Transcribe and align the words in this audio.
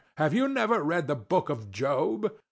Have 0.15 0.33
you 0.33 0.47
never 0.47 0.81
read 0.81 1.05
the 1.05 1.15
book 1.15 1.47
of 1.51 1.69
Job? 1.69 2.33